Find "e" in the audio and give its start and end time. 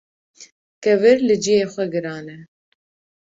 2.35-2.37